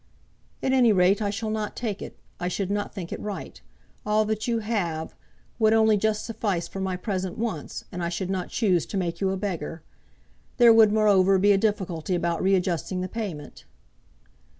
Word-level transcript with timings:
"At 0.63 0.73
any 0.73 0.91
rate, 0.91 1.21
I 1.21 1.29
shall 1.29 1.51
not 1.51 1.75
take 1.75 2.01
it. 2.01 2.17
I 2.39 2.47
should 2.47 2.71
not 2.71 2.91
think 2.91 3.11
it 3.13 3.19
right. 3.19 3.61
All 4.03 4.25
that 4.25 4.47
you 4.47 4.57
have 4.57 5.13
would 5.59 5.73
only 5.73 5.95
just 5.95 6.25
suffice 6.25 6.67
for 6.67 6.79
my 6.79 6.95
present 6.97 7.37
wants, 7.37 7.85
and 7.91 8.01
I 8.03 8.09
should 8.09 8.31
not 8.31 8.49
choose 8.49 8.87
to 8.87 8.97
make 8.97 9.21
you 9.21 9.29
a 9.29 9.37
beggar. 9.37 9.83
There 10.57 10.73
would, 10.73 10.91
moreover, 10.91 11.37
be 11.37 11.51
a 11.51 11.57
difficulty 11.59 12.15
about 12.15 12.41
readjusting 12.41 13.01
the 13.01 13.07
payment." 13.09 13.65